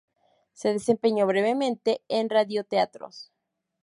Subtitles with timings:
[0.53, 3.31] Se desempeñó brevemente en radioteatros.